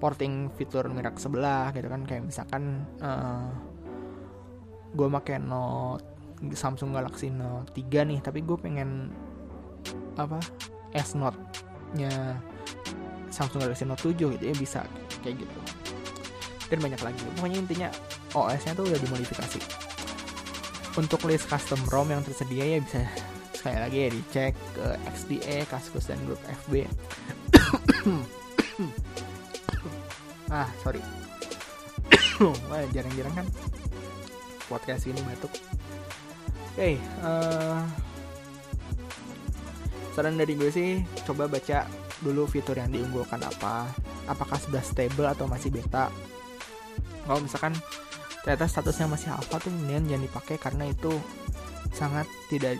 [0.00, 3.52] Porting fitur mirak sebelah gitu kan kayak misalkan uh,
[4.96, 6.02] gue pakai Note
[6.56, 9.12] Samsung Galaxy Note 3 nih tapi gue pengen
[10.16, 10.40] apa
[10.96, 11.36] S Note
[11.92, 12.40] nya
[13.28, 14.80] Samsung Galaxy Note 7 gitu ya bisa
[15.20, 15.60] kayak gitu.
[16.70, 17.20] Dan banyak lagi.
[17.36, 17.88] Pokoknya intinya
[18.32, 19.60] OS nya tuh udah dimodifikasi.
[20.98, 23.06] Untuk list custom ROM yang tersedia ya bisa
[23.54, 26.88] sekali lagi ya dicek ke XDA, Kaskus dan grup FB
[30.50, 31.02] ah sorry
[32.70, 33.46] wah jarang-jarang kan
[34.70, 35.50] podcast ini batuk.
[35.50, 36.94] Oke, okay,
[37.26, 37.80] uh, eh,
[40.14, 41.90] saran dari gue sih coba baca
[42.22, 43.90] dulu fitur yang diunggulkan apa.
[44.30, 46.06] Apakah sudah stable atau masih beta?
[47.26, 47.74] Kalau misalkan
[48.46, 51.12] ternyata statusnya masih alpha tuh mendingan jangan dipakai karena itu
[51.90, 52.78] sangat tidak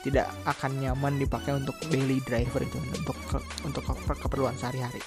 [0.00, 5.00] tidak akan nyaman dipakai untuk daily driver itu untuk ke, untuk ke, keperluan sehari-hari.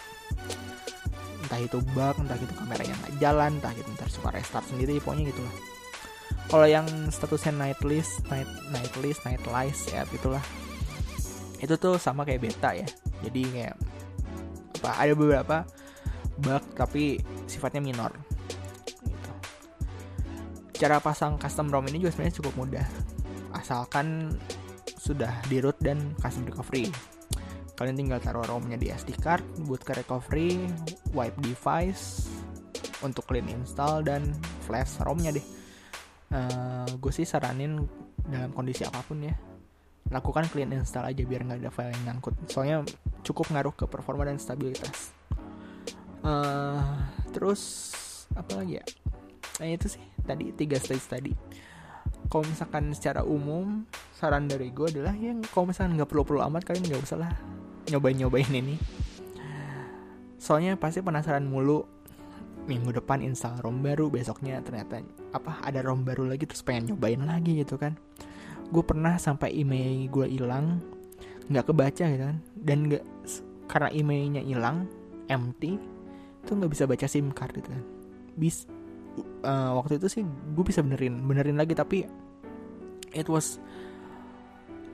[1.44, 5.34] Entah itu bug entah itu kameranya nggak jalan entah itu ntar suka restart sendiri pokoknya
[5.34, 5.56] gitulah.
[6.54, 10.44] Kalau yang statusnya night list night night list night list ya itulah.
[11.58, 12.88] Itu tuh sama kayak beta ya.
[13.26, 13.76] Jadi kayak
[14.84, 15.58] apa ada beberapa
[16.38, 17.18] bug tapi
[17.50, 18.14] sifatnya minor.
[19.02, 19.32] Gitu.
[20.78, 22.86] cara pasang custom ROM ini juga sebenarnya cukup mudah.
[23.56, 24.36] Asalkan
[25.04, 26.88] sudah di root dan custom recovery.
[27.76, 30.64] Kalian tinggal taruh ROM-nya di SD card, boot ke recovery,
[31.12, 32.32] wipe device
[33.04, 34.32] untuk clean install dan
[34.64, 35.44] flash ROM-nya deh.
[36.32, 37.84] Uh, eh, gue sih saranin
[38.24, 39.36] dalam kondisi apa pun ya
[40.08, 42.38] lakukan clean install aja biar nggak ada file yang nyangkut.
[42.48, 42.88] Soalnya
[43.28, 45.12] cukup ngaruh ke performa dan stabilitas.
[46.24, 46.80] Uh,
[47.36, 47.92] terus
[48.38, 48.86] apa lagi ya?
[49.60, 51.34] Nah itu sih tadi tiga stage tadi
[52.34, 53.86] kalau misalkan secara umum
[54.18, 57.30] saran dari gue adalah yang kalau misalkan nggak perlu perlu amat kalian nggak usah lah
[57.94, 58.82] nyobain nyobain ini.
[60.42, 61.86] Soalnya pasti penasaran mulu
[62.66, 67.22] minggu depan install ROM baru besoknya ternyata apa ada ROM baru lagi terus pengen nyobain
[67.22, 67.94] lagi gitu kan.
[68.74, 70.82] Gue pernah sampai email gue hilang
[71.54, 72.42] nggak kebaca gitu kan.
[72.58, 73.06] Dan nggak
[73.70, 74.90] karena emailnya hilang
[75.30, 75.78] empty
[76.42, 77.84] itu nggak bisa baca sim card gitu kan.
[78.34, 78.66] Bis
[79.46, 82.23] uh, waktu itu sih gue bisa benerin benerin lagi tapi
[83.14, 83.62] it was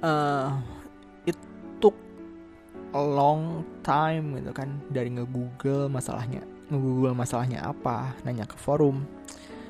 [0.03, 0.53] uh,
[1.25, 1.36] it
[1.79, 1.95] took
[2.93, 9.03] a long time gitu kan dari nge-google masalahnya nge-google masalahnya apa, nanya ke forum.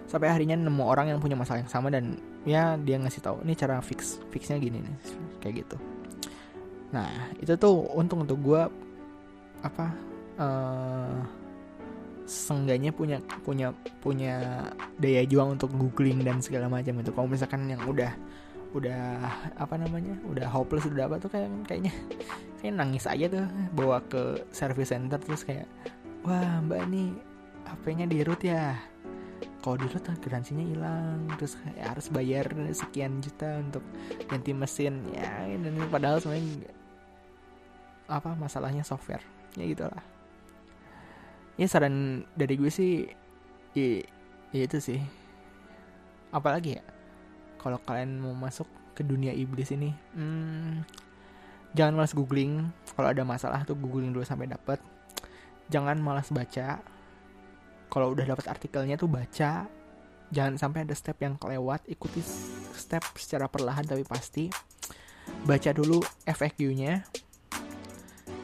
[0.06, 3.54] Sampai harinya nemu orang yang punya masalah yang sama dan ya dia ngasih tahu ini
[3.54, 4.96] cara fix fixnya gini nih
[5.40, 5.78] kayak gitu.
[6.92, 8.62] Nah itu tuh untung untuk gue
[9.62, 9.86] apa
[10.40, 11.20] uh,
[12.26, 13.70] sengganya punya punya
[14.02, 14.66] punya
[14.98, 17.14] daya juang untuk googling dan segala macam itu.
[17.14, 18.10] Kalau misalkan yang udah
[18.70, 19.26] udah
[19.58, 21.94] apa namanya udah hopeless udah apa tuh kayak kayaknya
[22.62, 25.66] kayak nangis aja tuh bawa ke service center terus kayak
[26.22, 27.18] wah mbak ini
[27.70, 28.74] HP-nya di root ya.
[29.60, 33.86] Kalau di root garansinya hilang terus ya, harus bayar sekian juta untuk
[34.26, 35.06] ganti mesin.
[35.14, 36.74] Ya dan padahal sebenarnya
[38.10, 39.22] apa masalahnya software
[39.54, 40.04] ya gitulah.
[41.60, 43.06] Ya saran dari gue sih
[43.76, 44.02] ya,
[44.56, 45.00] ya itu sih.
[46.34, 46.84] Apalagi ya
[47.60, 50.84] kalau kalian mau masuk ke dunia iblis ini hmm,
[51.74, 52.70] jangan malas googling.
[52.96, 54.82] Kalau ada masalah tuh googling dulu sampai dapet.
[55.70, 56.82] Jangan malas baca.
[57.90, 59.70] Kalau udah dapat artikelnya tuh baca.
[60.30, 61.86] Jangan sampai ada step yang kelewat.
[61.90, 62.22] Ikuti
[62.76, 64.50] step secara perlahan tapi pasti.
[65.46, 67.06] Baca dulu FAQ-nya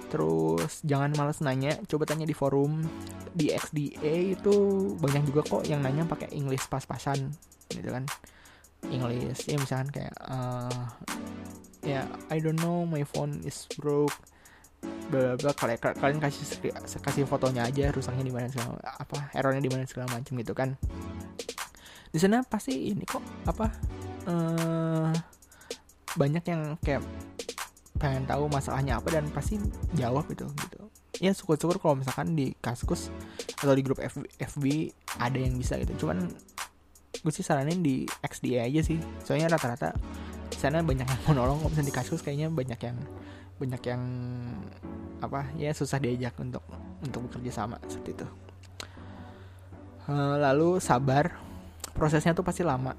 [0.06, 1.76] terus jangan males nanya.
[1.90, 2.86] Coba tanya di forum.
[3.36, 4.56] Di XDA itu
[4.96, 7.36] banyak juga kok yang nanya pakai English pas-pasan
[7.68, 8.08] gitu kan
[8.92, 9.48] English.
[9.50, 10.86] Ya misalkan kayak uh,
[11.86, 14.16] ya yeah, I don't know my phone is broke
[15.10, 16.46] bla bla kalian kalian kasih
[17.02, 20.74] kasih fotonya aja rusaknya di mana segala apa errornya di mana segala macam gitu kan.
[22.10, 23.68] Di sana pasti ini kok apa
[24.30, 25.10] uh,
[26.16, 27.04] banyak yang kayak
[27.96, 29.60] pengen tahu masalahnya apa dan pasti
[29.96, 30.80] jawab gitu gitu.
[31.24, 33.08] Ya syukur-syukur kalau misalkan di kaskus
[33.56, 34.64] atau di grup FB, FB
[35.22, 36.06] ada yang bisa gitu.
[36.06, 36.28] Cuman
[37.26, 39.02] gue sih saranin di XDA aja sih.
[39.26, 39.98] Soalnya rata-rata
[40.54, 42.98] sana banyak yang menolong kalau misalnya di kaskus kayaknya banyak yang
[43.58, 44.02] banyak yang
[45.20, 46.62] apa ya susah diajak untuk
[47.02, 48.28] untuk bekerja sama seperti itu.
[50.06, 51.34] Eh, lalu sabar.
[51.96, 52.92] Prosesnya tuh pasti lama.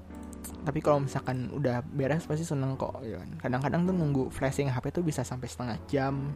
[0.65, 3.29] Tapi kalau misalkan udah beres pasti seneng kok ya kan.
[3.45, 6.33] kadang-kadang tuh nunggu flashing HP tuh bisa sampai setengah jam.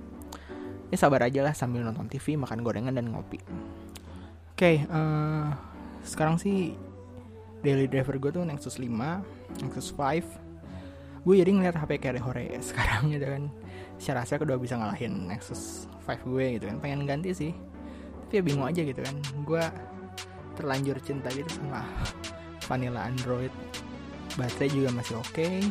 [0.94, 3.42] Ya sabar aja lah sambil nonton TV makan gorengan dan ngopi.
[4.54, 5.48] Oke okay, uh, eh,
[6.06, 6.78] sekarang sih
[7.62, 8.90] daily driver gue tuh Nexus 5
[9.62, 10.52] Nexus 5
[11.22, 13.44] gue jadi ngeliat HP kayak hore sekarang gitu kan.
[14.02, 16.78] Saya kedua bisa ngalahin Nexus 5 gue gitu kan.
[16.82, 17.54] Pengen ganti sih.
[18.28, 19.16] Tapi ya bingung aja gitu kan.
[19.46, 19.64] Gue
[20.58, 21.86] terlanjur cinta gitu sama
[22.68, 23.54] vanilla Android.
[24.34, 25.30] Baterai juga masih oke.
[25.30, 25.62] Okay,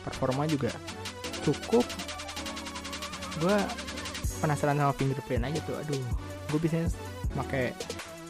[0.00, 0.72] performa juga
[1.44, 1.84] cukup.
[3.36, 3.56] Gue
[4.40, 5.76] penasaran sama fingerprint aja tuh.
[5.76, 6.00] Aduh
[6.46, 6.88] gue bisa
[7.36, 7.76] pakai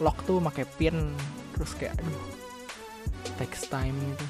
[0.02, 1.14] lock tuh pakai pin.
[1.54, 2.35] Terus kayak aduh
[3.36, 4.26] takes time gitu.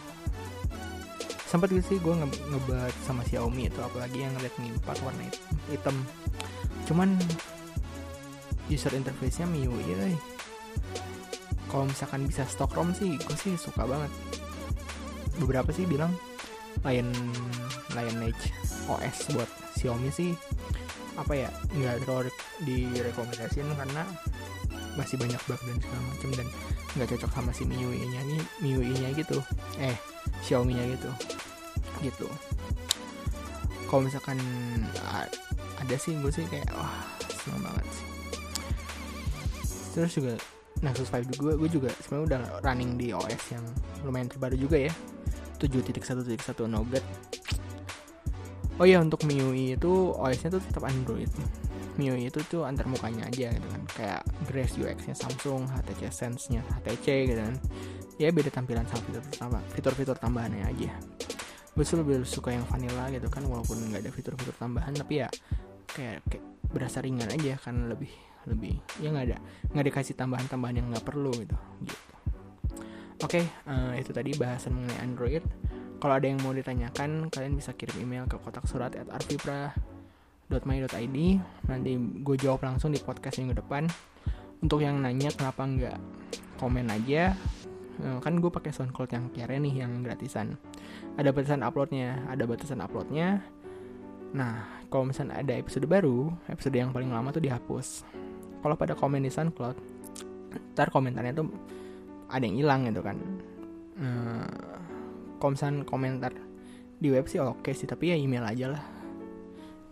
[1.47, 5.25] Sempat gitu sih gue nge ngebat sama Xiaomi itu apalagi yang ngeliat Mi 4 warna
[5.71, 5.97] hitam.
[6.87, 7.14] Cuman
[8.66, 10.11] user interface-nya MIUI ya
[11.66, 14.11] kalau misalkan bisa stock ROM sih gue sih suka banget.
[15.38, 16.14] Beberapa sih bilang
[16.87, 17.11] Lion
[17.92, 18.55] Lineage
[18.87, 20.33] OS buat Xiaomi sih
[21.16, 22.31] apa ya nggak terlalu
[22.64, 24.05] direkomendasiin karena
[24.97, 26.47] masih banyak bug dan segala macam dan
[26.97, 29.39] nggak cocok sama si MIUI nya nih MIUI nya gitu.
[29.77, 29.97] Eh
[30.43, 31.11] Xiaomi nya gitu.
[32.01, 32.27] Gitu.
[33.87, 34.41] Kalau misalkan
[35.77, 38.07] ada sih gue sih kayak wah seneng banget sih.
[39.97, 40.33] Terus juga
[40.85, 43.65] Nexus 5 juga gue juga sebenarnya udah running di OS yang
[44.05, 44.93] lumayan terbaru juga ya.
[45.57, 47.05] 7.1.1 Nougat
[48.77, 51.29] oh iya untuk MIUI itu OS-nya tuh tetap Android
[51.97, 53.83] MIUI itu tuh antar mukanya aja gitu kan.
[53.93, 57.57] Kayak Grace UX-nya Samsung HTC Sense-nya HTC gitu kan.
[58.17, 60.93] Ya beda tampilan sama fitur tambah fitur-fitur tambahannya aja.
[61.77, 65.29] Gue sih lebih suka yang vanilla gitu kan walaupun nggak ada fitur-fitur tambahan tapi ya
[65.93, 68.11] kayak, kayak berasa ringan aja kan lebih
[68.47, 69.39] lebih ya nggak ada
[69.75, 72.17] nggak dikasih tambahan-tambahan yang nggak perlu gitu gitu.
[73.25, 75.45] Oke, okay, uh, eh, itu tadi bahasan mengenai Android.
[75.97, 79.09] Kalau ada yang mau ditanyakan, kalian bisa kirim email ke kotak surat at
[80.47, 81.19] arvipra.my.id.
[81.67, 83.91] Nanti gue jawab langsung di podcast minggu depan.
[84.63, 85.99] Untuk yang nanya kenapa nggak
[86.57, 87.37] komen aja,
[88.01, 90.57] uh, kan gue pakai SoundCloud yang kira nih yang gratisan.
[91.21, 93.45] Ada batasan uploadnya, ada batasan uploadnya.
[94.33, 98.07] Nah, kalau misalnya ada episode baru, episode yang paling lama tuh dihapus.
[98.65, 99.77] Kalau pada komen di SoundCloud,
[100.73, 101.47] ntar komentarnya tuh
[102.33, 103.17] ada yang hilang gitu kan
[104.01, 104.49] uh,
[105.39, 106.33] komsan komentar
[106.97, 108.83] di web sih oke sih tapi ya email aja lah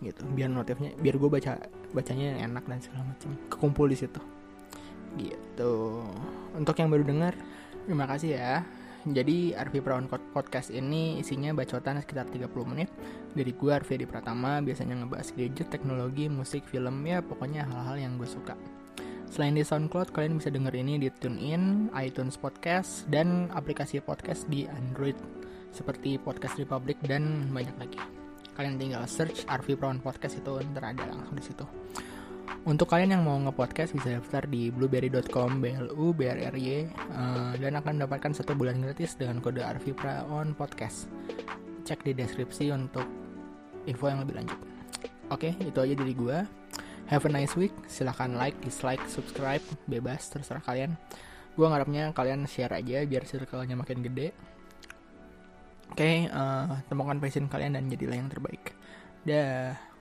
[0.01, 0.23] gitu.
[0.33, 1.59] Biar notifnya biar gue baca
[1.91, 3.29] bacanya enak dan segala macam.
[3.51, 4.21] Kekumpul di situ.
[5.15, 5.73] Gitu.
[6.55, 7.33] Untuk yang baru dengar
[7.85, 8.53] terima kasih ya.
[9.05, 12.89] Jadi Arvi Prawan Podcast ini isinya bacotan sekitar 30 menit.
[13.37, 18.17] Dari gue Arvi di Pratama Biasanya ngebahas gadget, teknologi, musik, film Ya pokoknya hal-hal yang
[18.17, 18.57] gue suka.
[19.29, 24.63] Selain di SoundCloud, kalian bisa denger ini di TuneIn, iTunes Podcast, dan aplikasi podcast di
[24.69, 25.17] Android
[25.75, 28.24] seperti Podcast Republic dan banyak lagi.
[28.55, 31.67] Kalian tinggal search Arvi Prawn Podcast itu ntar ada langsung di situ.
[32.65, 38.33] Untuk kalian yang mau nge-podcast bisa daftar di blueberry.com BLU BRRY uh, dan akan mendapatkan
[38.33, 41.05] satu bulan gratis dengan kode Arvi Prawn Podcast.
[41.85, 43.05] Cek di deskripsi untuk
[43.85, 44.57] info yang lebih lanjut.
[45.29, 46.37] Oke, itu aja dari gue.
[47.05, 47.73] Have a nice week.
[47.85, 50.97] Silahkan like, dislike, subscribe, bebas terserah kalian.
[51.53, 54.33] Gue ngarepnya kalian share aja biar circle-nya makin gede.
[55.93, 58.73] Oke, okay, uh, eh, temukan passion kalian dan jadilah yang terbaik.
[59.25, 59.94] Dah.